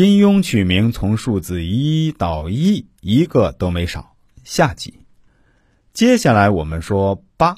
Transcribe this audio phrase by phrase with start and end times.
[0.00, 4.16] 金庸取名从数字一到一，一个都没少。
[4.44, 5.00] 下集，
[5.92, 7.56] 接下来我们说八，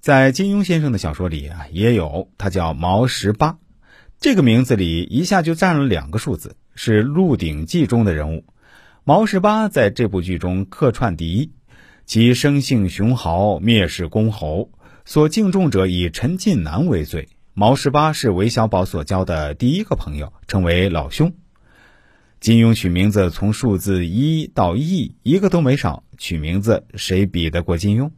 [0.00, 3.56] 在金庸先生的小说里啊，也有他叫毛十八，
[4.18, 8.44] 这个名字里一下就占了两个数字，是《鹿鼎记》中的人物。
[9.04, 11.52] 毛十八在这部剧中客串第一，
[12.04, 14.72] 其生性雄豪，蔑视公侯，
[15.04, 17.28] 所敬重者以陈近南为最。
[17.54, 21.32] 毛十八是韦小宝所交的第一个朋友，称为老兄。
[22.40, 26.04] 金庸取名字从数字一到亿，一个都没少。
[26.16, 28.12] 取名字谁比得过金庸？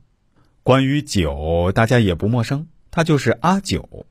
[0.63, 3.81] 关于九，大家也不陌生，他就是阿九，《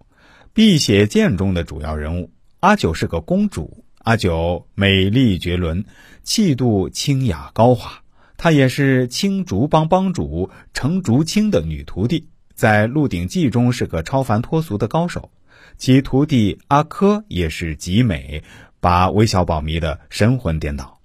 [0.52, 2.30] 碧血剑》中的主要人物。
[2.60, 5.86] 阿九是个公主，阿九美丽绝伦，
[6.24, 8.04] 气度清雅高华。
[8.36, 15.32] 她也是青竹帮帮主程竹清的女徒弟，在《鹿鼎记》中是个超凡脱俗的高手。
[15.78, 18.44] 其徒弟阿珂也是极美。
[18.82, 21.00] 把韦小宝迷得神魂颠倒。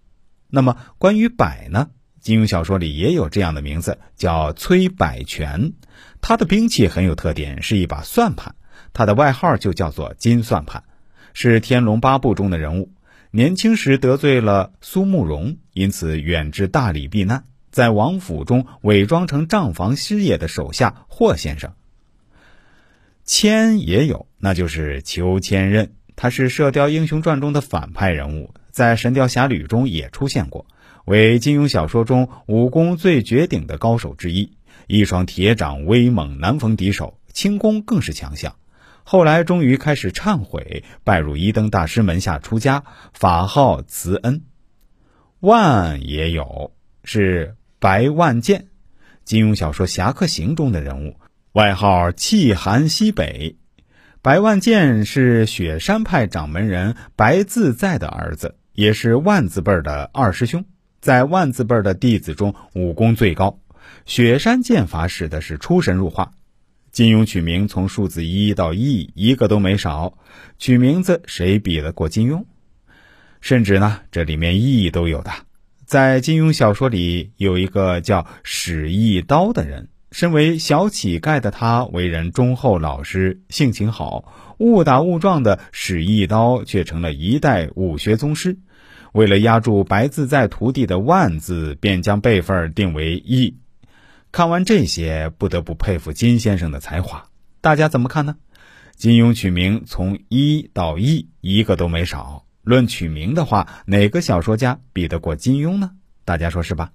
[0.49, 1.91] 那么关于百呢？
[2.21, 5.75] 金庸小说里也有这样的名字，叫崔百全。
[6.21, 8.57] 他的兵器很有特点，是一把算盘。
[8.93, 10.83] 他的外号就叫做金算盘，
[11.35, 12.91] 是《天龙八部》中的人物。
[13.31, 21.75] 年轻时得罪了苏慕容，因此远至大理避难，在王府中伪装成账房师爷的手下霍先生。
[23.25, 25.91] 千也有，那就是裘千仞。
[26.17, 30.67] 他是《射雕英雄传》中的反派人物，在《神雕侠侣》中也出现过，
[31.05, 34.57] 为金庸小说中武功最绝顶的高手之一。
[34.87, 38.57] 一双铁掌威猛，难逢敌手，轻功更是强项。
[39.05, 44.43] 后来终于开始忏悔，拜入一灯大师门下出家，法号慈恩。
[45.41, 46.73] 万也有，
[47.05, 48.69] 是白万剑，
[49.25, 51.21] 金庸小说《侠客行》中的人物，
[51.53, 53.57] 外号气寒西北。
[54.27, 60.65] 白万剑是雪山派掌门人白自在的儿子，也是万字辈的二师兄，
[61.01, 63.61] 在万字辈的弟子中武功最高。
[64.05, 66.33] 雪山剑法使的是出神入化。
[66.91, 70.19] 金庸取名从数字一到亿，一个都没少。
[70.59, 72.47] 取名字谁比得过金庸？
[73.41, 75.31] 甚至呢，这里面亿都有的。
[75.85, 79.87] 在金庸小说里有一个叫史一刀的人。
[80.17, 88.57] 身为小乞丐的他，为人忠厚老实，性情好，误打误撞的使一刀，却成了一代武学宗师。
[89.13, 93.59] 为了压住白自在徒弟的万字，便将辈分定为一。
[94.33, 97.29] 看完这些，不得不佩服金先生的才华。
[97.61, 98.37] 大家怎么看呢？
[98.97, 102.47] 金庸取名从一到亿，一个都没少。
[102.63, 105.91] 论取名的话，哪个小说家比得过金庸呢？
[106.25, 106.93] 大家说是吧？